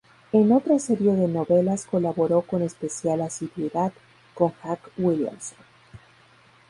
En 0.31 0.51
otra 0.51 0.79
serie 0.79 1.13
de 1.13 1.27
novelas 1.27 1.85
colaboró 1.85 2.41
con 2.41 2.63
especial 2.63 3.21
asiduidad 3.21 3.93
con 4.33 4.51
Jack 4.63 4.89
Williamson. 4.97 5.59